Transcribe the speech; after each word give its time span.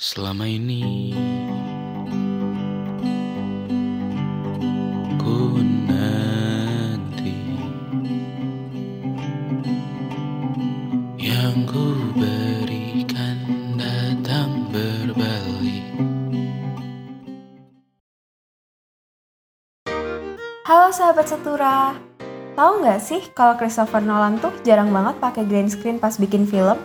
Selama 0.00 0.48
ini 0.48 1.12
ku 5.20 5.60
nanti 5.60 7.36
yang 11.20 11.68
ku 11.68 11.92
berikan 12.16 13.36
datang 13.76 14.72
berbalik. 14.72 15.84
Halo 20.64 20.88
sahabat 20.88 21.28
Setura, 21.28 21.92
tahu 22.56 22.80
nggak 22.80 23.00
sih 23.04 23.20
kalau 23.36 23.60
Christopher 23.60 24.00
Nolan 24.00 24.40
tuh 24.40 24.56
jarang 24.64 24.88
banget 24.88 25.20
pakai 25.20 25.44
green 25.44 25.68
screen 25.68 26.00
pas 26.00 26.16
bikin 26.16 26.48
film? 26.48 26.80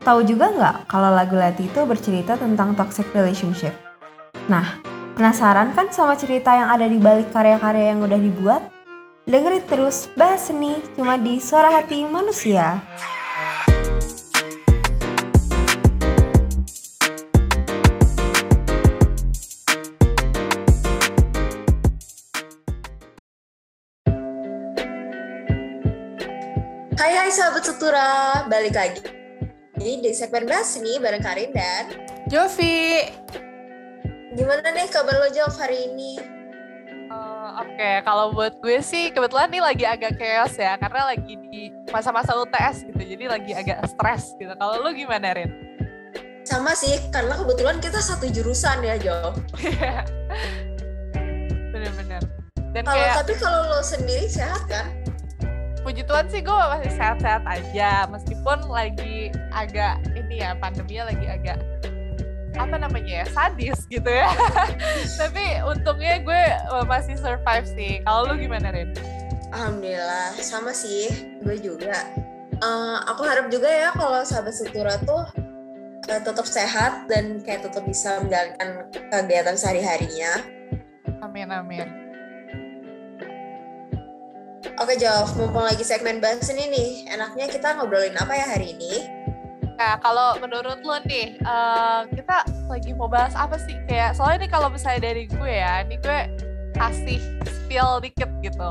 Tahu 0.00 0.24
juga 0.24 0.48
nggak 0.48 0.88
kalau 0.88 1.12
lagu 1.12 1.36
Lati 1.36 1.68
itu 1.68 1.84
bercerita 1.84 2.32
tentang 2.32 2.72
toxic 2.72 3.04
relationship? 3.12 3.76
Nah, 4.48 4.80
penasaran 5.12 5.76
kan 5.76 5.92
sama 5.92 6.16
cerita 6.16 6.56
yang 6.56 6.72
ada 6.72 6.88
di 6.88 6.96
balik 6.96 7.28
karya-karya 7.36 7.92
yang 7.92 8.00
udah 8.00 8.16
dibuat? 8.16 8.64
Dengerin 9.28 9.60
terus 9.68 10.08
bahas 10.16 10.48
seni 10.48 10.80
cuma 10.96 11.20
di 11.20 11.36
Suara 11.36 11.68
Hati 11.68 12.08
Manusia. 12.08 12.80
Hai 26.96 27.12
hai 27.20 27.28
sahabat 27.28 27.68
Sutura, 27.68 28.48
balik 28.48 28.72
lagi 28.72 29.19
di 29.80 30.12
segmen 30.12 30.44
bahas 30.44 30.76
nih 30.76 31.00
bareng 31.00 31.24
Karin 31.24 31.50
dan 31.56 31.88
Jovi. 32.28 33.08
gimana 34.36 34.62
nih 34.76 34.86
kabar 34.92 35.16
lo 35.16 35.28
Jov 35.32 35.56
hari 35.56 35.88
ini? 35.90 36.20
Eh, 37.10 37.50
Oke, 37.64 37.90
kalau 38.06 38.30
buat 38.30 38.60
gue 38.62 38.78
sih 38.84 39.10
kebetulan 39.10 39.50
nih 39.50 39.58
lagi 39.64 39.84
agak 39.88 40.20
chaos 40.20 40.54
ya, 40.54 40.78
karena 40.78 41.10
lagi 41.10 41.34
di 41.50 41.74
masa-masa 41.90 42.38
UTS 42.38 42.86
gitu, 42.86 43.02
jadi 43.02 43.24
lagi 43.26 43.52
agak 43.56 43.82
stres 43.90 44.38
gitu. 44.38 44.54
Kalau 44.54 44.86
lu 44.86 44.94
gimana, 44.94 45.34
Rin? 45.34 45.50
Sama 46.46 46.78
sih, 46.78 46.94
karena 47.10 47.34
kebetulan 47.34 47.82
kita 47.82 47.98
satu 47.98 48.30
jurusan 48.30 48.86
ya 48.86 48.94
Jov. 49.02 49.34
Bener-bener. 51.74 52.22
Dan 52.70 52.86
Kalau 52.86 52.94
kayak 52.94 53.14
tapi 53.26 53.34
kalau 53.34 53.60
lo 53.66 53.82
sendiri 53.82 54.30
sehat 54.30 54.62
kan? 54.70 54.86
Puji 55.90 56.06
Tuhan 56.06 56.26
sih 56.30 56.38
gue 56.46 56.54
masih 56.54 56.92
sehat-sehat 56.94 57.42
aja, 57.50 58.06
meskipun 58.06 58.62
lagi 58.70 59.34
agak 59.50 59.98
ini 60.14 60.38
ya 60.38 60.54
pandeminya 60.54 61.10
lagi 61.10 61.26
agak 61.26 61.58
apa 62.54 62.78
namanya 62.78 63.26
ya 63.26 63.26
sadis 63.26 63.90
gitu 63.90 64.06
ya. 64.06 64.30
Tapi 65.20 65.58
untungnya 65.66 66.22
gue 66.22 66.42
masih 66.86 67.18
survive 67.18 67.66
sih. 67.74 67.98
Kalau 68.06 68.30
lu 68.30 68.38
gimana, 68.38 68.70
Rin? 68.70 68.94
Alhamdulillah, 69.50 70.30
sama 70.38 70.70
sih, 70.70 71.10
gue 71.42 71.58
juga. 71.58 72.06
Eh, 72.54 72.96
aku 73.10 73.26
harap 73.26 73.50
juga 73.50 73.66
ya 73.66 73.90
kalau 73.90 74.22
sahabat 74.22 74.54
Sutura 74.54 74.94
tuh 75.02 75.26
eh, 76.06 76.22
tetap 76.22 76.46
sehat 76.46 77.10
dan 77.10 77.42
kayak 77.42 77.66
tetap 77.66 77.82
bisa 77.82 78.22
menjalankan 78.22 78.86
kegiatan 79.10 79.58
sehari-harinya. 79.58 80.38
Amin 81.18 81.50
amin. 81.50 81.99
Oke 84.80 84.96
Jov, 84.96 85.36
mumpung 85.36 85.60
lagi 85.60 85.84
segmen 85.84 86.24
bahas 86.24 86.48
ini 86.48 86.64
nih, 86.72 86.90
enaknya 87.12 87.52
kita 87.52 87.76
ngobrolin 87.76 88.16
apa 88.16 88.32
ya 88.32 88.48
hari 88.48 88.72
ini? 88.72 89.04
Nah, 89.76 90.00
kalau 90.00 90.40
menurut 90.40 90.80
lo 90.80 90.96
nih, 91.04 91.36
eh, 91.36 92.00
kita 92.16 92.48
lagi 92.64 92.96
mau 92.96 93.04
bahas 93.04 93.36
apa 93.36 93.60
sih? 93.60 93.76
Kayak 93.84 94.16
soalnya 94.16 94.48
nih 94.48 94.50
kalau 94.56 94.72
misalnya 94.72 95.12
dari 95.12 95.28
gue 95.28 95.52
ya, 95.52 95.84
nih 95.84 96.00
gue 96.00 96.20
kasih 96.80 97.20
spill 97.44 98.00
dikit 98.00 98.32
gitu. 98.40 98.70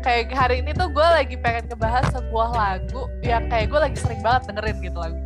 Kayak 0.00 0.32
hari 0.32 0.64
ini 0.64 0.72
tuh 0.72 0.88
gue 0.88 1.04
lagi 1.04 1.36
pengen 1.36 1.68
ngebahas 1.68 2.08
sebuah 2.08 2.48
lagu 2.56 3.04
yang 3.20 3.44
kayak 3.52 3.68
gue 3.68 3.80
lagi 3.84 4.00
sering 4.00 4.24
banget 4.24 4.48
dengerin 4.48 4.80
gitu 4.80 4.96
lagu. 4.96 5.20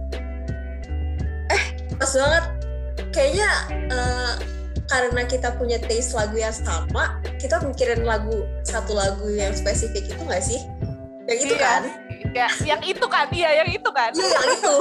pas 1.95 2.11
banget 2.11 2.45
kayaknya 3.15 3.51
eh, 3.87 4.33
karena 4.89 5.23
kita 5.25 5.57
punya 5.57 5.81
taste 5.81 6.13
lagu 6.13 6.37
yang 6.37 6.53
sama 6.53 7.19
kita 7.41 7.61
mikirin 7.65 8.05
lagu 8.05 8.45
satu 8.69 8.93
lagu 8.93 9.27
yang 9.33 9.53
spesifik 9.57 10.05
itu 10.13 10.23
nggak 10.25 10.45
sih 10.45 10.61
yang 11.25 11.39
itu 11.41 11.55
Iya 11.57 11.61
kan. 11.61 11.83
Ya, 12.35 12.49
yang 12.67 12.83
itu 12.83 13.07
kan, 13.07 13.31
iya 13.31 13.63
yang 13.63 13.71
itu 13.71 13.91
kan. 13.95 14.11
iya 14.11 14.27
yang 14.27 14.49
itu 14.59 14.75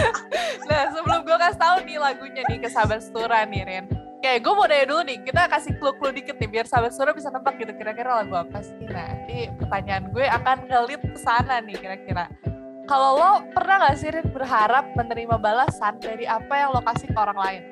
Nah, 0.70 0.82
sebelum 0.94 1.20
gue 1.26 1.36
kasih 1.36 1.60
tahu 1.60 1.76
nih 1.84 1.98
lagunya 2.00 2.42
nih 2.48 2.58
ke 2.64 2.68
sahabat 2.72 3.04
Stura 3.04 3.44
nih, 3.44 3.62
Rin. 3.66 3.84
Kayak 4.24 4.40
gue 4.42 4.52
mau 4.56 4.64
nanya 4.64 4.86
dulu 4.88 5.02
nih, 5.04 5.18
kita 5.20 5.52
kasih 5.52 5.72
clue-clue 5.76 6.16
dikit 6.16 6.40
nih, 6.40 6.48
biar 6.48 6.64
sahabat 6.64 6.96
Stura 6.96 7.12
bisa 7.12 7.28
nebak 7.28 7.60
gitu 7.60 7.76
kira-kira 7.76 8.24
lagu 8.24 8.34
apa 8.40 8.64
sih. 8.64 8.74
Nah, 8.88 9.10
ini 9.28 9.52
pertanyaan 9.60 10.08
gue 10.10 10.24
akan 10.26 10.56
ngelit 10.64 11.02
ke 11.04 11.18
sana 11.20 11.60
nih 11.60 11.76
kira-kira. 11.76 12.24
Kalau 12.88 13.20
lo 13.20 13.30
pernah 13.52 13.84
gak 13.84 13.96
sih, 14.00 14.08
Rin, 14.08 14.26
berharap 14.32 14.88
menerima 14.96 15.36
balasan 15.36 16.00
dari 16.00 16.24
apa 16.24 16.56
yang 16.56 16.72
lo 16.72 16.80
kasih 16.80 17.12
ke 17.12 17.18
orang 17.20 17.36
lain? 17.36 17.62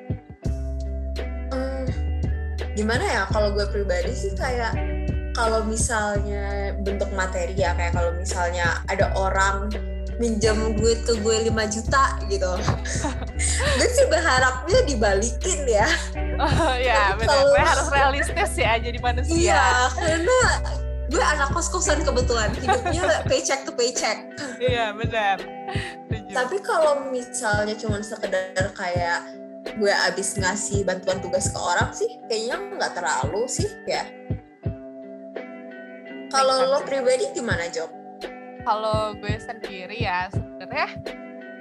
Gimana 2.77 3.03
ya 3.03 3.21
kalau 3.33 3.57
gue 3.57 3.65
pribadi 3.73 4.13
sih 4.13 4.37
kayak 4.37 4.77
kalau 5.33 5.65
misalnya 5.65 6.77
bentuk 6.81 7.09
materi 7.17 7.57
ya 7.57 7.73
kayak 7.73 7.97
kalau 7.97 8.13
misalnya 8.13 8.81
ada 8.85 9.09
orang 9.17 9.69
minjem 10.17 10.73
duit 10.77 11.05
ke 11.05 11.13
gue 11.21 11.45
5 11.45 11.73
juta 11.77 12.17
gitu 12.25 12.49
gue 13.77 13.89
sih 13.93 14.05
berharapnya 14.09 14.81
dibalikin 14.89 15.61
ya 15.69 15.85
ya, 16.77 17.17
Tapi 17.17 17.25
benar. 17.25 17.43
Gue 17.49 17.61
harus 17.61 17.87
realistis 17.89 18.51
ya 18.57 18.77
jadi 18.77 18.99
manusia. 19.01 19.33
Iya, 19.33 19.65
karena 19.97 20.39
gue 21.07 21.23
anak 21.23 21.49
kos-kosan 21.55 22.03
kebetulan 22.05 22.53
hidupnya 22.53 23.03
paycheck 23.29 23.65
to 23.65 23.73
paycheck. 23.73 24.17
Iya, 24.61 24.93
benar. 24.93 25.41
Tapi 26.29 26.57
kalau 26.61 27.09
misalnya 27.09 27.73
cuma 27.79 28.03
sekedar 28.03 28.69
kayak 28.75 29.46
gue 29.75 29.93
abis 30.07 30.39
ngasih 30.39 30.87
bantuan 30.87 31.19
tugas 31.19 31.51
ke 31.51 31.59
orang 31.59 31.91
sih, 31.91 32.07
kayaknya 32.31 32.55
nggak 32.79 32.93
terlalu 32.95 33.43
sih 33.51 33.67
ya. 33.83 34.07
Kalau 36.31 36.71
lo 36.71 36.79
pribadi 36.83 37.31
gimana 37.35 37.67
Job? 37.71 37.97
kalau 38.67 39.15
gue 39.15 39.35
sendiri 39.39 40.03
ya 40.03 40.27
sebenarnya 40.27 40.91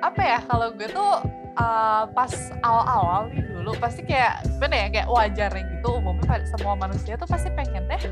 apa 0.02 0.22
ya 0.26 0.38
kalau 0.50 0.74
gue 0.74 0.90
tuh 0.90 1.22
uh, 1.54 2.02
pas 2.10 2.32
awal-awal 2.66 3.30
nih 3.30 3.46
dulu 3.46 3.78
pasti 3.78 4.02
kayak 4.02 4.42
gimana 4.42 4.74
ya 4.74 4.86
kayak 4.90 5.08
wajarnya 5.08 5.62
gitu 5.70 5.88
umumnya 6.02 6.26
pada 6.26 6.44
semua 6.50 6.74
manusia 6.74 7.14
tuh 7.14 7.30
pasti 7.30 7.46
pengen 7.54 7.86
deh 7.86 8.02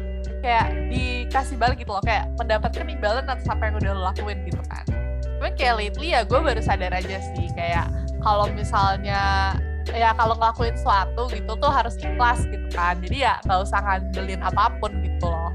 kayak 0.47 0.71
dikasih 0.95 1.59
balik 1.59 1.83
gitu 1.83 1.91
loh 1.91 2.05
kayak 2.07 2.31
mendapatkan 2.39 2.87
imbalan 2.87 3.27
atas 3.27 3.51
apa 3.51 3.67
yang 3.67 3.75
udah 3.83 3.91
lo 3.99 4.03
lakuin 4.15 4.39
gitu 4.47 4.63
kan 4.71 4.87
cuman 5.43 5.53
kayak 5.59 5.75
lately 5.75 6.15
ya 6.15 6.23
gue 6.23 6.39
baru 6.39 6.63
sadar 6.63 6.95
aja 6.95 7.19
sih 7.35 7.51
kayak 7.59 7.91
kalau 8.23 8.47
misalnya 8.55 9.53
ya 9.93 10.17
kalau 10.17 10.35
ngelakuin 10.39 10.75
sesuatu 10.79 11.23
gitu 11.29 11.53
tuh 11.59 11.71
harus 11.71 11.95
ikhlas 12.01 12.41
gitu 12.49 12.69
kan. 12.73 12.97
Jadi 13.05 13.27
ya 13.27 13.37
nggak 13.45 13.61
usah 13.61 13.79
ngandelin 13.85 14.41
apa 14.41 14.73
pun 14.81 14.93
gitu 15.05 15.27
loh. 15.29 15.53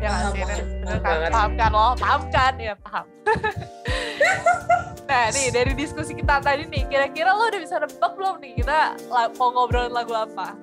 Ya 0.00 0.08
nggak 0.12 0.32
Paham, 0.32 0.32
sih 0.34 0.42
Bener 0.84 0.98
kan? 1.00 1.30
paham 1.32 1.52
kan 1.56 1.70
lo? 1.72 1.88
Paham 1.96 2.22
kan? 2.28 2.52
Ya 2.60 2.74
paham. 2.76 3.06
Nah 5.10 5.26
nih 5.34 5.50
dari 5.50 5.74
diskusi 5.74 6.14
kita 6.14 6.38
tadi 6.38 6.70
nih 6.70 6.86
kira-kira 6.86 7.34
lo 7.34 7.50
udah 7.50 7.58
bisa 7.58 7.82
nebak 7.82 8.14
belum 8.14 8.38
nih 8.38 8.62
kita 8.62 8.94
mau 9.10 9.50
ngobrolin 9.50 9.90
lagu 9.90 10.14
apa? 10.14 10.54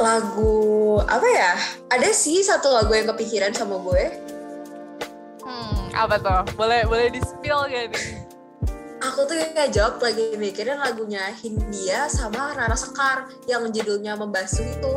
Lagu 0.00 0.96
apa 1.04 1.28
ya? 1.28 1.52
Ada 1.92 2.08
sih 2.16 2.40
satu 2.40 2.72
lagu 2.72 2.88
yang 2.96 3.04
kepikiran 3.12 3.52
sama 3.52 3.76
gue. 3.84 4.04
hmm 5.44 5.92
apa 5.92 6.16
tuh? 6.16 6.40
Boleh 6.56 6.88
boleh 6.88 7.12
di 7.12 7.20
spill 7.20 7.68
gak 7.68 7.92
nih 7.92 8.23
Aku 9.12 9.28
tuh 9.28 9.36
kayak 9.36 9.68
jawab 9.68 10.00
lagi 10.00 10.32
mikirin 10.40 10.80
lagunya 10.80 11.28
Hindia 11.36 12.08
sama 12.08 12.56
Rara 12.56 12.72
Sekar 12.72 13.28
yang 13.44 13.68
judulnya 13.68 14.16
Membasuh 14.16 14.64
itu. 14.64 14.94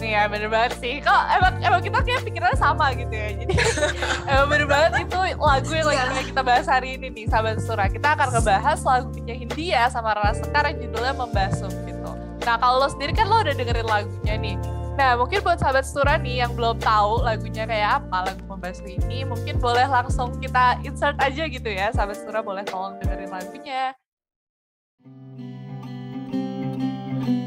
Nih 0.00 0.16
ya 0.16 0.24
bener 0.24 0.48
banget 0.48 0.80
sih. 0.80 1.04
Kok 1.04 1.22
emang, 1.36 1.54
emang 1.60 1.80
kita 1.84 2.00
kayak 2.00 2.24
pikirannya 2.24 2.56
sama 2.56 2.96
gitu 2.96 3.12
ya. 3.12 3.28
Jadi 3.36 3.54
emang 4.32 4.48
bener 4.48 4.66
banget 4.68 4.92
itu 5.04 5.18
lagu 5.36 5.70
yang 5.76 5.86
lagi 5.88 6.00
Iya. 6.00 6.08
pengen 6.08 6.26
kita 6.32 6.42
bahas 6.42 6.66
hari 6.66 6.88
ini 6.96 7.06
nih 7.12 7.24
Sahabat 7.28 7.60
Sura 7.60 7.86
Kita 7.92 8.08
akan 8.16 8.28
ngebahas 8.40 8.78
lagunya 8.84 9.34
Hindia 9.36 9.82
sama 9.92 10.16
Rara 10.16 10.32
Sekar 10.32 10.64
yang 10.72 10.78
judulnya 10.88 11.12
Membasuh 11.12 11.72
gitu. 11.84 12.10
Nah 12.44 12.56
kalau 12.56 12.76
lo 12.80 12.88
sendiri 12.88 13.12
kan 13.12 13.28
lo 13.28 13.36
udah 13.40 13.52
dengerin 13.52 13.84
lagunya 13.84 14.34
nih 14.40 14.56
Nah 14.94 15.18
mungkin 15.18 15.42
buat 15.42 15.58
sahabat 15.58 15.82
Sura 15.82 16.14
nih 16.22 16.46
yang 16.46 16.54
belum 16.54 16.78
tahu 16.78 17.26
lagunya 17.26 17.66
kayak 17.66 17.98
apa 17.98 18.30
lagu 18.30 18.42
Membasuh 18.46 18.86
ini 18.86 19.26
Mungkin 19.26 19.58
boleh 19.58 19.90
langsung 19.90 20.38
kita 20.38 20.78
insert 20.86 21.18
aja 21.18 21.50
gitu 21.50 21.66
ya. 21.66 21.90
Sahabat 21.90 22.22
Sura 22.22 22.40
boleh 22.46 22.62
tolong 22.62 22.94
dengerin 23.02 23.30
lagunya. 23.30 23.90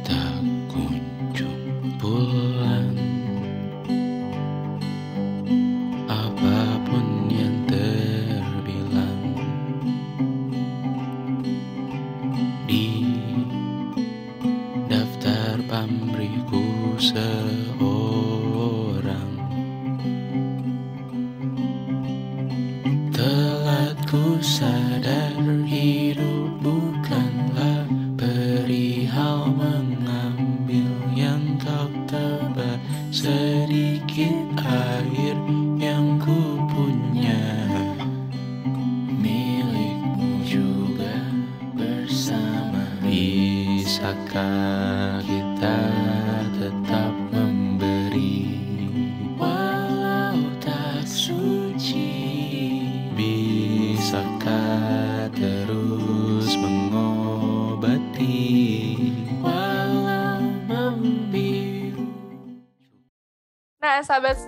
Tak 0.03 0.44
kunjung 0.67 1.95
pulang 1.97 2.56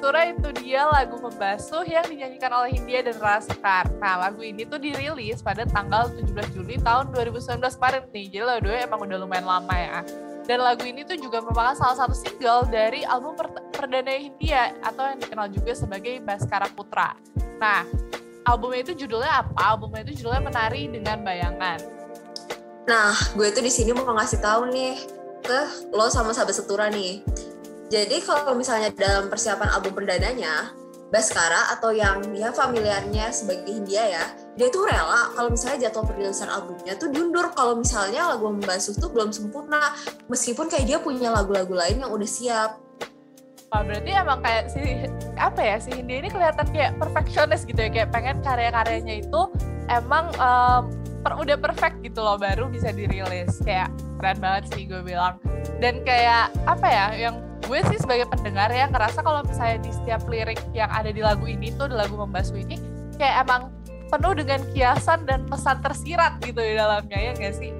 Setura 0.09 0.25
itu 0.25 0.49
dia 0.65 0.89
lagu 0.89 1.21
Membasuh 1.21 1.85
yang 1.85 2.01
dinyanyikan 2.01 2.49
oleh 2.49 2.73
Hindia 2.73 3.05
dan 3.05 3.21
Rara 3.21 3.45
Sekar. 3.45 3.85
Nah, 4.01 4.17
lagu 4.17 4.41
ini 4.41 4.65
tuh 4.65 4.81
dirilis 4.81 5.37
pada 5.45 5.69
tanggal 5.69 6.09
17 6.09 6.49
Juli 6.49 6.81
tahun 6.81 7.13
2019 7.13 7.61
kemarin 7.77 8.01
nih. 8.09 8.25
Jadi 8.33 8.41
lagu 8.41 8.73
emang 8.73 9.05
udah 9.05 9.17
lumayan 9.21 9.45
lama 9.45 9.75
ya. 9.77 10.01
Dan 10.49 10.65
lagu 10.65 10.81
ini 10.89 11.05
tuh 11.05 11.13
juga 11.13 11.45
merupakan 11.45 11.77
salah 11.77 11.93
satu 11.93 12.17
single 12.17 12.65
dari 12.73 13.05
album 13.05 13.37
per- 13.37 13.69
perdana 13.69 14.17
Hindia 14.17 14.73
atau 14.81 15.13
yang 15.13 15.21
dikenal 15.21 15.45
juga 15.53 15.77
sebagai 15.77 16.17
Baskara 16.25 16.65
Putra. 16.73 17.13
Nah, 17.61 17.85
albumnya 18.49 18.81
itu 18.89 19.05
judulnya 19.05 19.45
apa? 19.45 19.77
Albumnya 19.77 20.09
itu 20.09 20.25
judulnya 20.25 20.41
Menari 20.41 20.89
dengan 20.89 21.21
Bayangan. 21.21 21.85
Nah, 22.89 23.13
gue 23.37 23.45
tuh 23.53 23.61
di 23.61 23.69
sini 23.69 23.93
mau 23.93 24.09
ngasih 24.17 24.41
tahu 24.41 24.73
nih 24.73 25.05
ke 25.45 25.93
lo 25.93 26.09
sama 26.09 26.33
sahabat 26.33 26.57
setura 26.57 26.89
nih. 26.89 27.21
Jadi 27.89 28.21
kalau 28.21 28.53
misalnya 28.53 28.93
dalam 28.93 29.33
persiapan 29.33 29.69
album 29.73 29.97
perdananya, 29.97 30.77
Baskara 31.09 31.73
atau 31.73 31.89
yang 31.89 32.21
ya 32.37 32.53
familiarnya 32.53 33.33
sebagai 33.33 33.65
Hindia 33.65 34.05
ya, 34.13 34.25
dia 34.53 34.69
tuh 34.69 34.85
rela 34.85 35.33
kalau 35.33 35.49
misalnya 35.49 35.89
jadwal 35.89 36.05
perilisan 36.05 36.53
albumnya 36.53 36.93
tuh 37.01 37.09
diundur. 37.09 37.49
Kalau 37.57 37.81
misalnya 37.81 38.29
lagu 38.29 38.45
Membasuh 38.45 38.93
tuh 38.93 39.09
belum 39.09 39.33
sempurna, 39.33 39.97
meskipun 40.29 40.69
kayak 40.69 40.85
dia 40.85 40.97
punya 41.01 41.33
lagu-lagu 41.33 41.73
lain 41.73 42.05
yang 42.05 42.13
udah 42.13 42.29
siap. 42.29 42.77
Wah, 43.73 43.81
berarti 43.81 44.09
emang 44.13 44.39
kayak 44.45 44.69
si 44.69 44.81
apa 45.33 45.61
ya 45.65 45.75
si 45.81 45.89
Hindia 45.97 46.21
ini 46.21 46.29
kelihatan 46.29 46.67
kayak 46.69 46.93
perfectionist 47.01 47.65
gitu 47.65 47.81
ya. 47.81 47.89
Kayak 47.89 48.09
pengen 48.13 48.37
karya-karyanya 48.45 49.25
itu 49.25 49.41
emang 49.89 50.29
em, 50.37 50.93
per, 51.25 51.41
udah 51.41 51.57
perfect 51.57 52.05
gitu 52.05 52.21
loh 52.21 52.37
baru 52.37 52.69
bisa 52.69 52.93
dirilis. 52.93 53.57
Kayak 53.65 53.89
keren 54.21 54.37
banget 54.37 54.77
sih 54.77 54.85
gue 54.85 55.01
bilang. 55.01 55.41
Dan 55.81 56.05
kayak 56.05 56.53
apa 56.69 56.85
ya 56.85 57.07
yang 57.17 57.48
gue 57.65 57.79
sih 57.91 57.97
sebagai 57.99 58.29
pendengar 58.31 58.71
ya 58.71 58.87
ngerasa 58.87 59.19
kalau 59.25 59.43
misalnya 59.43 59.83
di 59.83 59.91
setiap 59.91 60.23
lirik 60.31 60.59
yang 60.71 60.89
ada 60.89 61.11
di 61.11 61.19
lagu 61.19 61.43
ini 61.45 61.73
tuh 61.75 61.91
di 61.91 61.95
lagu 61.97 62.15
membasuh 62.15 62.55
ini 62.55 62.79
kayak 63.19 63.43
emang 63.45 63.73
penuh 64.09 64.33
dengan 64.33 64.59
kiasan 64.73 65.27
dan 65.29 65.45
pesan 65.45 65.83
tersirat 65.85 66.41
gitu 66.41 66.57
di 66.57 66.73
dalamnya 66.73 67.17
ya 67.19 67.31
gak 67.37 67.55
sih? 67.61 67.71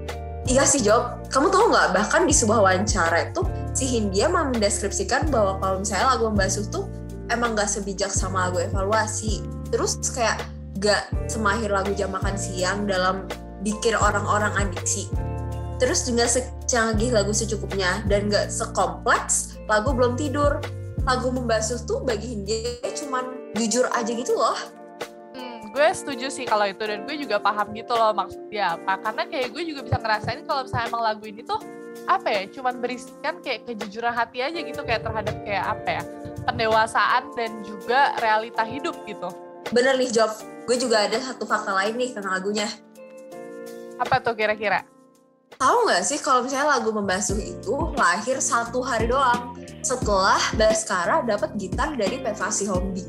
Iya 0.50 0.64
sih 0.66 0.82
Job, 0.82 1.30
kamu 1.30 1.54
tahu 1.54 1.70
nggak 1.70 1.88
bahkan 1.94 2.26
di 2.26 2.34
sebuah 2.34 2.66
wawancara 2.66 3.30
itu 3.30 3.46
si 3.78 3.86
Hindia 3.86 4.30
mendeskripsikan 4.34 5.30
bahwa 5.30 5.62
kalau 5.62 5.76
misalnya 5.82 6.18
lagu 6.18 6.26
membasuh 6.30 6.66
tuh 6.70 6.86
emang 7.30 7.54
gak 7.54 7.70
sebijak 7.70 8.10
sama 8.10 8.50
lagu 8.50 8.62
evaluasi. 8.62 9.46
Terus 9.70 10.02
kayak 10.10 10.42
gak 10.82 11.10
semahir 11.30 11.70
lagu 11.70 11.94
jam 11.94 12.10
makan 12.10 12.34
siang 12.34 12.90
dalam 12.90 13.30
bikin 13.62 13.94
orang-orang 13.94 14.50
adiksi. 14.58 15.06
Terus 15.80 16.04
juga 16.04 16.28
secanggih 16.28 17.16
lagu 17.16 17.32
secukupnya 17.32 18.04
dan 18.12 18.28
gak 18.28 18.52
sekompleks 18.52 19.56
lagu 19.66 19.96
belum 19.96 20.20
tidur. 20.20 20.60
Lagu 21.08 21.32
membasuh 21.32 21.80
tuh 21.88 22.04
bagi 22.04 22.36
Hindia 22.36 22.84
cuman 22.94 23.56
jujur 23.56 23.88
aja 23.96 24.12
gitu 24.12 24.36
loh. 24.36 24.60
Hmm, 25.34 25.72
gue 25.72 25.88
setuju 25.96 26.28
sih 26.28 26.44
kalau 26.44 26.68
itu 26.68 26.84
dan 26.84 27.08
gue 27.08 27.16
juga 27.16 27.40
paham 27.40 27.72
gitu 27.72 27.96
loh 27.96 28.12
maksudnya 28.12 28.76
apa 28.76 29.00
karena 29.00 29.24
kayak 29.26 29.48
gue 29.56 29.64
juga 29.64 29.82
bisa 29.88 29.98
ngerasain 30.04 30.44
kalau 30.44 30.68
misalnya 30.68 30.86
emang 30.92 31.04
lagu 31.08 31.24
ini 31.24 31.42
tuh 31.48 31.62
apa 32.06 32.28
ya 32.28 32.42
cuman 32.52 32.82
berisikan 32.84 33.40
kayak 33.42 33.66
kejujuran 33.66 34.14
hati 34.14 34.44
aja 34.44 34.60
gitu 34.60 34.82
kayak 34.84 35.02
terhadap 35.02 35.36
kayak 35.48 35.66
apa 35.66 35.90
ya 35.90 36.04
pendewasaan 36.46 37.24
dan 37.34 37.52
juga 37.64 38.14
realita 38.20 38.66
hidup 38.68 38.98
gitu 39.08 39.30
Bener 39.70 40.02
nih 40.02 40.10
Job, 40.10 40.34
gue 40.66 40.78
juga 40.82 41.06
ada 41.06 41.22
satu 41.22 41.46
fakta 41.46 41.70
lain 41.78 41.94
nih 41.94 42.10
tentang 42.18 42.34
lagunya. 42.42 42.66
apa 44.00 44.24
tuh 44.24 44.34
kira-kira 44.34 44.82
Tahu 45.60 45.92
nggak 45.92 46.08
sih 46.08 46.16
kalau 46.24 46.48
misalnya 46.48 46.80
lagu 46.80 46.88
membasuh 46.88 47.36
itu 47.36 47.92
lahir 48.00 48.40
satu 48.40 48.80
hari 48.80 49.12
doang 49.12 49.60
setelah 49.84 50.40
Baskara 50.56 51.20
dapat 51.28 51.52
gitar 51.60 52.00
dari 52.00 52.16
Pevasi 52.16 52.64
Hombi. 52.72 53.04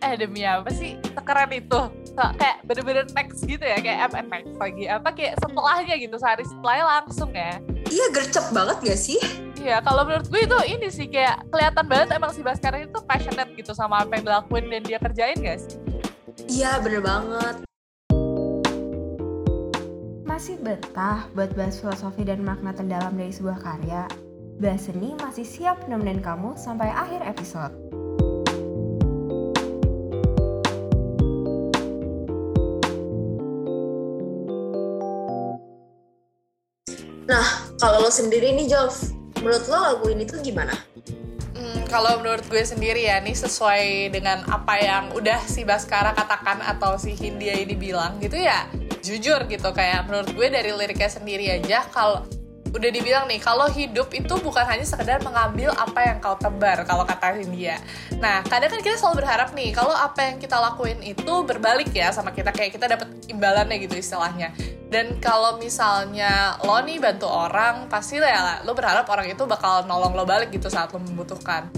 eh 0.00 0.16
demi 0.16 0.48
apa 0.48 0.72
sih 0.72 0.96
sekeren 1.12 1.52
itu 1.52 1.80
So, 2.16 2.24
kayak 2.40 2.64
bener-bener 2.64 3.04
next 3.12 3.44
gitu 3.44 3.60
ya 3.60 3.76
kayak 3.84 4.08
apa 4.08 4.24
next 4.24 4.56
lagi 4.56 4.88
apa 4.88 5.12
kayak 5.12 5.36
setelahnya 5.44 5.94
gitu 6.00 6.16
sehari 6.16 6.44
setelahnya 6.48 6.84
langsung 6.88 7.30
ya 7.36 7.60
Iya 7.92 8.06
gercep 8.16 8.46
banget 8.56 8.76
gak 8.80 9.00
sih? 9.04 9.20
Iya, 9.60 9.84
kalau 9.84 10.08
menurut 10.08 10.24
gue 10.32 10.40
itu 10.40 10.58
ini 10.64 10.88
sih 10.88 11.04
kayak 11.04 11.44
kelihatan 11.52 11.84
banget 11.84 12.08
emang 12.16 12.32
si 12.32 12.40
Baskara 12.40 12.80
itu 12.80 12.96
passionate 13.04 13.52
gitu 13.60 13.76
sama 13.76 14.08
apa 14.08 14.16
yang 14.16 14.24
dilakuin 14.24 14.72
dan 14.72 14.82
dia 14.88 14.96
kerjain 14.96 15.36
gak 15.36 15.60
sih? 15.60 15.76
Iya 16.48 16.80
bener 16.80 17.04
banget. 17.04 17.73
Masih 20.24 20.56
betah 20.56 21.28
buat 21.36 21.52
bahas 21.52 21.84
filosofi 21.84 22.24
dan 22.24 22.40
makna 22.40 22.72
terdalam 22.72 23.12
dari 23.12 23.28
sebuah 23.28 23.60
karya? 23.60 24.08
Bahas 24.56 24.88
Seni 24.88 25.12
masih 25.20 25.44
siap 25.44 25.84
nemenin 25.84 26.24
kamu 26.24 26.56
sampai 26.56 26.88
akhir 26.88 27.20
episode. 27.28 27.76
Nah 37.28 37.46
kalau 37.76 38.00
lo 38.00 38.08
sendiri 38.08 38.56
nih 38.56 38.72
Jov, 38.72 38.96
menurut 39.44 39.68
lo 39.68 39.76
lagu 39.76 40.08
ini 40.08 40.24
tuh 40.24 40.40
gimana? 40.40 40.72
Hmm, 41.52 41.84
kalau 41.92 42.24
menurut 42.24 42.48
gue 42.48 42.64
sendiri 42.64 43.12
ya, 43.12 43.20
nih 43.20 43.36
sesuai 43.36 44.08
dengan 44.08 44.40
apa 44.48 44.80
yang 44.80 45.04
udah 45.12 45.38
si 45.44 45.68
Baskara 45.68 46.16
katakan 46.16 46.64
atau 46.64 46.96
si 46.96 47.12
Hindia 47.12 47.60
ini 47.60 47.76
bilang 47.76 48.16
gitu 48.24 48.40
ya, 48.40 48.66
jujur 49.04 49.44
gitu 49.44 49.68
kayak 49.76 50.08
menurut 50.08 50.32
gue 50.32 50.48
dari 50.48 50.72
liriknya 50.72 51.12
sendiri 51.12 51.60
aja 51.60 51.84
kalau 51.92 52.24
udah 52.74 52.90
dibilang 52.90 53.30
nih 53.30 53.38
kalau 53.38 53.70
hidup 53.70 54.10
itu 54.10 54.34
bukan 54.42 54.66
hanya 54.66 54.82
sekedar 54.82 55.22
mengambil 55.22 55.70
apa 55.78 56.10
yang 56.10 56.18
kau 56.18 56.34
tebar 56.34 56.82
kalau 56.82 57.06
kata 57.06 57.38
Hindia. 57.38 57.78
Nah 58.18 58.42
kadang 58.50 58.74
kan 58.74 58.82
kita 58.82 58.98
selalu 58.98 59.22
berharap 59.22 59.54
nih 59.54 59.70
kalau 59.70 59.94
apa 59.94 60.26
yang 60.26 60.42
kita 60.42 60.58
lakuin 60.58 60.98
itu 61.06 61.34
berbalik 61.46 61.94
ya 61.94 62.10
sama 62.10 62.34
kita 62.34 62.50
kayak 62.50 62.74
kita 62.74 62.90
dapat 62.90 63.06
imbalannya 63.30 63.78
gitu 63.78 63.94
istilahnya. 63.94 64.50
Dan 64.90 65.22
kalau 65.22 65.54
misalnya 65.62 66.58
lo 66.66 66.82
nih 66.82 66.98
bantu 66.98 67.30
orang 67.30 67.86
pasti 67.86 68.18
ya 68.18 68.66
lo 68.66 68.74
berharap 68.74 69.06
orang 69.06 69.30
itu 69.30 69.46
bakal 69.46 69.86
nolong 69.86 70.18
lo 70.18 70.26
balik 70.26 70.50
gitu 70.50 70.66
saat 70.66 70.90
lo 70.90 70.98
membutuhkan. 70.98 71.70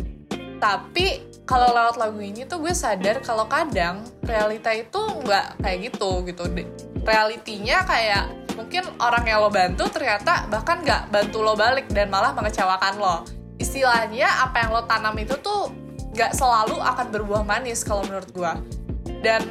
Tapi 0.57 1.37
kalau 1.45 1.77
lewat 1.77 2.01
lagu 2.01 2.17
ini 2.25 2.49
tuh 2.49 2.65
gue 2.65 2.73
sadar 2.73 3.21
kalau 3.21 3.45
kadang 3.45 4.01
realita 4.25 4.73
itu 4.73 4.97
nggak 4.97 5.61
kayak 5.61 5.93
gitu 5.93 6.25
gitu. 6.25 6.43
Realitinya 7.07 7.87
kayak 7.87 8.25
mungkin 8.59 8.83
orang 8.99 9.25
yang 9.31 9.39
lo 9.39 9.51
bantu 9.53 9.87
ternyata 9.87 10.51
bahkan 10.51 10.83
nggak 10.83 11.15
bantu 11.15 11.39
lo 11.47 11.55
balik 11.55 11.87
dan 11.95 12.11
malah 12.11 12.35
mengecewakan 12.35 12.99
lo. 12.99 13.23
Istilahnya 13.63 14.27
apa 14.27 14.67
yang 14.67 14.71
lo 14.75 14.83
tanam 14.91 15.15
itu 15.17 15.39
tuh 15.39 15.71
nggak 16.13 16.35
selalu 16.35 16.83
akan 16.83 17.07
berbuah 17.15 17.47
manis 17.47 17.87
kalau 17.87 18.03
menurut 18.03 18.29
gue. 18.35 18.53
Dan 19.23 19.47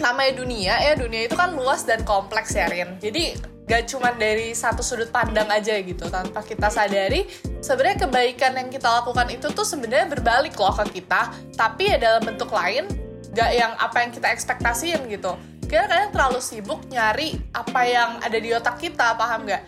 namanya 0.00 0.32
dunia 0.40 0.74
ya 0.80 0.96
dunia 0.96 1.28
itu 1.28 1.36
kan 1.36 1.52
luas 1.52 1.84
dan 1.84 2.00
kompleks 2.08 2.56
ya 2.56 2.72
Rin. 2.72 2.96
Jadi 2.98 3.54
gak 3.64 3.88
cuma 3.88 4.12
dari 4.12 4.52
satu 4.52 4.84
sudut 4.84 5.08
pandang 5.08 5.48
aja 5.48 5.80
gitu 5.80 6.04
tanpa 6.12 6.44
kita 6.44 6.68
sadari 6.68 7.24
sebenarnya 7.64 8.04
kebaikan 8.04 8.52
yang 8.60 8.68
kita 8.68 9.00
lakukan 9.00 9.24
itu 9.32 9.48
tuh 9.56 9.64
sebenarnya 9.64 10.04
berbalik 10.12 10.52
loh 10.60 10.76
ke 10.76 11.00
kita 11.00 11.32
tapi 11.56 11.88
ya 11.88 11.96
dalam 11.96 12.20
bentuk 12.20 12.52
lain 12.52 12.84
gak 13.32 13.50
yang 13.56 13.72
apa 13.80 14.04
yang 14.04 14.12
kita 14.12 14.28
ekspektasiin 14.36 15.08
gitu 15.08 15.32
kita 15.66 15.90
kadang 15.90 16.12
terlalu 16.12 16.40
sibuk 16.40 16.80
nyari 16.88 17.36
apa 17.52 17.80
yang 17.88 18.10
ada 18.20 18.38
di 18.38 18.50
otak 18.52 18.78
kita 18.78 19.16
paham 19.16 19.48
gak 19.48 19.62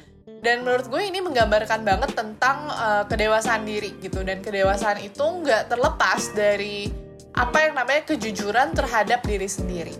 dan 0.44 0.62
menurut 0.62 0.86
gue 0.86 1.02
ini 1.02 1.18
menggambarkan 1.24 1.82
banget 1.82 2.12
tentang 2.14 2.68
uh, 2.70 3.02
kedewasaan 3.08 3.66
diri 3.66 3.96
gitu 3.98 4.22
dan 4.22 4.44
kedewasaan 4.44 5.00
itu 5.02 5.22
nggak 5.22 5.72
terlepas 5.72 6.30
dari 6.36 6.86
apa 7.34 7.68
yang 7.68 7.74
namanya 7.74 8.02
kejujuran 8.06 8.72
terhadap 8.72 9.24
diri 9.26 9.48
sendiri 9.48 9.94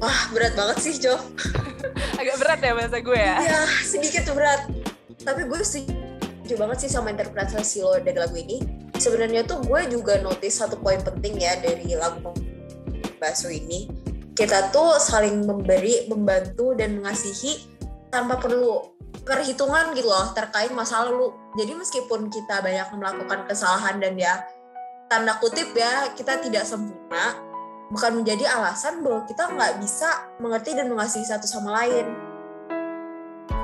Wah 0.00 0.32
berat 0.32 0.56
banget 0.56 0.76
sih 0.80 0.96
Jov. 0.96 1.20
agak 2.20 2.36
berat 2.40 2.58
ya 2.64 2.72
bahasa 2.72 2.98
gue 3.04 3.20
ya 3.20 3.36
Iya 3.36 3.60
sedikit 3.84 4.32
berat. 4.32 4.64
Tapi 5.20 5.44
gue 5.44 5.60
setuju 5.60 6.56
banget 6.56 6.88
sih 6.88 6.90
sama 6.90 7.12
interpretasi 7.12 7.84
lo 7.84 8.00
dari 8.00 8.16
lagu 8.16 8.32
ini. 8.32 8.64
Sebenarnya 8.96 9.44
tuh 9.44 9.60
gue 9.60 9.80
juga 9.92 10.16
notice 10.24 10.56
satu 10.56 10.80
poin 10.80 11.04
penting 11.04 11.36
ya 11.36 11.52
dari 11.60 11.84
lagu 11.92 12.32
Basu 13.20 13.52
ini. 13.52 13.92
Kita 14.40 14.72
tuh 14.72 14.96
saling 14.96 15.44
memberi, 15.44 16.08
membantu, 16.08 16.72
dan 16.72 16.96
mengasihi 16.96 17.60
tanpa 18.08 18.40
perlu 18.40 18.88
perhitungan 19.20 19.92
gitu 19.92 20.08
loh 20.08 20.32
terkait 20.32 20.72
masa 20.72 21.04
lalu. 21.04 21.28
Jadi 21.60 21.76
meskipun 21.76 22.32
kita 22.32 22.64
banyak 22.64 22.88
melakukan 22.96 23.44
kesalahan 23.44 24.00
dan 24.00 24.16
ya 24.16 24.40
tanda 25.12 25.36
kutip 25.44 25.76
ya 25.76 26.08
kita 26.16 26.40
tidak 26.40 26.64
sempurna, 26.64 27.36
bukan 27.92 28.24
menjadi 28.24 28.48
alasan 28.48 29.04
bahwa 29.04 29.28
kita 29.28 29.44
nggak 29.44 29.76
bisa 29.76 30.08
mengerti 30.40 30.72
dan 30.72 30.88
mengasihi 30.88 31.26
satu 31.28 31.44
sama 31.44 31.76
lain. 31.84 32.08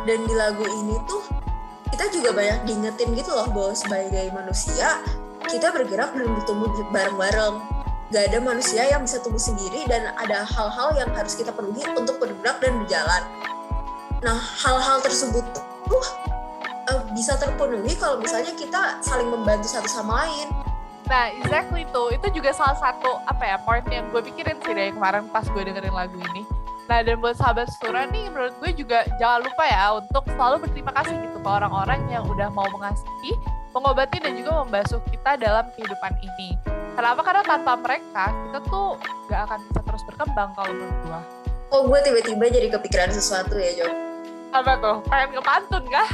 Dan 0.05 0.29
di 0.29 0.35
lagu 0.37 0.61
ini 0.61 1.01
tuh 1.09 1.25
kita 1.89 2.13
juga 2.13 2.37
banyak 2.37 2.69
diingetin 2.69 3.17
gitu 3.17 3.33
loh 3.33 3.49
bahwa 3.49 3.73
sebagai 3.73 4.29
manusia 4.29 5.01
kita 5.49 5.73
bergerak 5.73 6.13
dan 6.13 6.37
bertumbuh 6.37 6.69
bareng-bareng. 6.93 7.76
Gak 8.15 8.31
ada 8.31 8.39
manusia 8.39 8.87
yang 8.87 9.03
bisa 9.03 9.19
tumbuh 9.19 9.41
sendiri 9.41 9.83
dan 9.91 10.15
ada 10.15 10.47
hal-hal 10.47 10.95
yang 10.95 11.11
harus 11.11 11.35
kita 11.35 11.51
penuhi 11.51 11.83
untuk 11.91 12.23
bergerak 12.23 12.63
dan 12.63 12.79
berjalan. 12.87 13.23
Nah, 14.23 14.39
hal-hal 14.39 15.03
tersebut 15.03 15.43
tuh 15.91 16.07
uh, 16.87 17.03
bisa 17.11 17.35
terpenuhi 17.35 17.99
kalau 17.99 18.23
misalnya 18.23 18.55
kita 18.55 19.03
saling 19.03 19.27
membantu 19.27 19.67
satu 19.67 19.91
sama 19.91 20.23
lain. 20.23 20.49
Nah, 21.11 21.35
exactly 21.35 21.83
tuh. 21.91 22.15
Itu 22.15 22.31
juga 22.31 22.55
salah 22.55 22.79
satu 22.79 23.19
apa 23.27 23.43
ya 23.43 23.57
point 23.63 23.87
yang 23.91 24.07
gue 24.15 24.23
pikirin 24.23 24.59
sih 24.63 24.75
dari 24.75 24.95
kemarin 24.95 25.27
pas 25.31 25.47
gue 25.47 25.63
dengerin 25.67 25.95
lagu 25.95 26.15
ini. 26.15 26.47
Nah, 26.87 27.03
dan 27.03 27.19
buat 27.19 27.35
sahabat 27.35 27.67
Sura 27.83 28.07
nih, 28.07 28.31
menurut 28.31 28.55
gue 28.63 28.71
juga 28.79 29.03
jangan 29.19 29.43
lupa 29.43 29.67
ya 29.67 29.99
untuk 29.99 30.23
selalu 30.31 30.57
berterima 30.63 30.95
kasih 30.95 31.19
gitu 31.19 31.39
ke 31.43 31.49
orang-orang 31.51 31.99
yang 32.07 32.23
udah 32.31 32.47
mau 32.55 32.71
mengasihi, 32.71 33.35
mengobati 33.77 34.17
dan 34.25 34.33
juga 34.41 34.65
membasuh 34.65 35.05
kita 35.13 35.37
dalam 35.37 35.69
kehidupan 35.77 36.17
ini. 36.25 36.57
Kenapa? 36.97 37.21
Karena 37.21 37.45
tanpa 37.45 37.77
mereka, 37.77 38.33
kita 38.49 38.59
tuh 38.73 38.97
gak 39.29 39.45
akan 39.45 39.61
bisa 39.69 39.81
terus 39.85 40.03
berkembang 40.09 40.49
kalau 40.57 40.73
menurut 40.73 40.97
gue. 41.05 41.21
Oh, 41.69 41.85
gue 41.85 41.99
tiba-tiba 42.01 42.49
jadi 42.49 42.73
kepikiran 42.73 43.13
sesuatu 43.13 43.53
ya, 43.61 43.85
Jo. 43.85 43.93
Apa 44.57 44.81
tuh? 44.81 45.05
Pengen 45.13 45.37
ke 45.37 45.43
pantun 45.45 45.85
kah? 45.93 46.09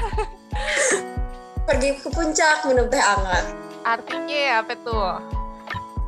Pergi 1.71 2.02
ke 2.02 2.11
puncak 2.11 2.66
minum 2.66 2.90
teh 2.90 2.99
hangat. 2.99 3.54
Artinya 3.87 4.59
apa 4.59 4.75
tuh? 4.83 5.23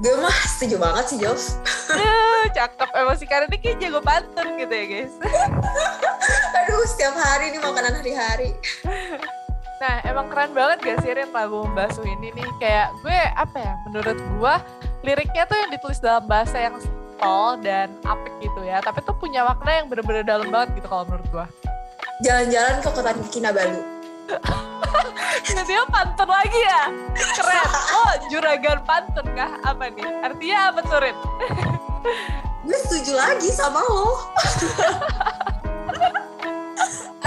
Gue 0.02 0.18
mah 0.18 0.34
setuju 0.58 0.82
banget 0.82 1.04
sih, 1.06 1.18
Jos. 1.22 1.62
Aduh, 1.94 2.50
cakep. 2.58 2.88
Emang 2.98 3.14
si 3.14 3.30
ini 3.30 3.56
kayak 3.62 3.78
jago 3.78 4.02
pantun 4.02 4.58
gitu 4.58 4.74
ya, 4.74 4.84
guys. 4.90 5.14
Aduh, 6.66 6.82
setiap 6.82 7.14
hari 7.14 7.54
nih 7.54 7.62
makanan 7.62 8.02
hari-hari. 8.02 8.58
Nah, 9.82 9.94
emang 10.06 10.30
keren 10.30 10.54
banget 10.54 10.78
gak 10.86 10.98
sih 11.02 11.10
Rin 11.10 11.30
lagu 11.34 11.66
membasuh 11.66 12.06
ini 12.06 12.30
nih? 12.30 12.48
Kayak 12.62 12.94
gue, 13.02 13.18
apa 13.34 13.56
ya, 13.58 13.74
menurut 13.88 14.18
gue 14.18 14.54
liriknya 15.02 15.44
tuh 15.50 15.58
yang 15.58 15.70
ditulis 15.74 15.98
dalam 15.98 16.24
bahasa 16.30 16.56
yang 16.56 16.78
simpel 16.78 17.58
dan 17.60 17.90
apik 18.06 18.34
gitu 18.38 18.60
ya. 18.62 18.78
Tapi 18.78 19.02
tuh 19.02 19.14
punya 19.18 19.42
makna 19.42 19.82
yang 19.82 19.86
bener-bener 19.90 20.22
dalam 20.22 20.46
banget 20.48 20.78
gitu 20.78 20.86
kalau 20.86 21.04
menurut 21.10 21.26
gue. 21.30 21.46
Jalan-jalan 22.22 22.78
ke 22.78 22.88
kota 22.94 23.10
Kinabalu. 23.34 23.82
Jadi 25.44 25.74
pantun 25.90 26.28
lagi 26.30 26.60
ya? 26.62 26.82
Keren. 27.36 27.68
Oh, 27.92 28.12
juragan 28.30 28.78
pantun 28.86 29.26
kah? 29.34 29.58
Apa 29.66 29.90
nih? 29.90 30.06
Artinya 30.22 30.58
apa 30.70 30.80
tuh 30.86 30.98
Rin? 31.02 31.16
Gue 32.64 32.78
setuju 32.88 33.12
lagi 33.12 33.52
sama 33.52 33.84
lo. 33.84 34.24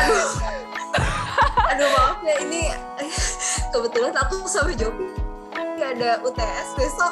Aduh. 0.02 0.32
Aduh 1.68 1.90
maaf 1.92 2.20
ya 2.24 2.36
ini 2.44 2.72
kebetulan 3.74 4.16
aku 4.16 4.48
sama 4.48 4.72
Jopi 4.74 5.28
ada 5.88 6.20
UTS 6.22 6.68
besok. 6.76 7.12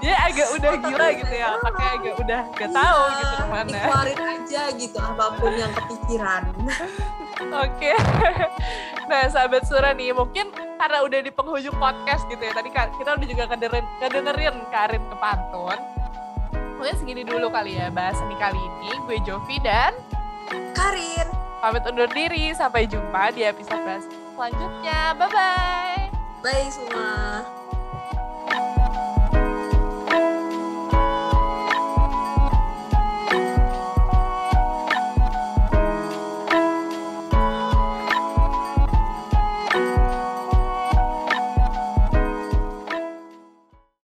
Dia 0.00 0.16
agak 0.30 0.48
udah 0.56 0.72
gila 0.80 1.08
gitu 1.18 1.34
ya. 1.34 1.48
Pakai 1.60 1.86
agak 2.00 2.14
udah 2.22 2.40
gak 2.56 2.70
tahu 2.72 3.00
gitu 3.10 3.34
ke 3.34 3.46
mana. 3.46 3.68
Dikeluarin 3.68 4.20
aja 4.22 4.62
gitu 4.74 4.98
apa 4.98 5.24
pun 5.36 5.52
yang 5.54 5.72
kepikiran. 5.74 6.42
Oke. 7.64 7.92
Nah, 9.06 9.22
sahabat 9.30 9.62
Sura 9.70 9.94
nih, 9.94 10.10
mungkin 10.10 10.50
karena 10.54 10.98
udah 11.06 11.20
di 11.22 11.30
penghujung 11.30 11.76
podcast 11.78 12.26
gitu 12.26 12.42
ya. 12.42 12.52
Tadi 12.54 12.68
kita 12.72 13.10
udah 13.14 13.26
juga 13.28 13.44
kedengerin, 13.54 13.86
kedengerin 14.02 14.56
Karin 14.74 15.02
ke 15.06 15.16
pantun. 15.22 15.78
Mungkin 16.78 16.94
segini 16.98 17.22
dulu 17.26 17.50
kali 17.50 17.78
ya 17.78 17.90
bahas 17.90 18.18
ini 18.26 18.34
kali 18.38 18.58
ini. 18.58 18.90
Gue 19.06 19.18
Jovi 19.22 19.58
dan 19.62 19.94
Karin. 20.74 20.87
Pamit 21.68 21.84
undur 21.84 22.08
diri. 22.08 22.56
Sampai 22.56 22.88
jumpa 22.88 23.28
di 23.36 23.44
episode 23.44 24.00
selanjutnya. 24.32 25.12
Bye-bye! 25.20 26.08
Bye 26.40 26.72
semua. 26.72 27.57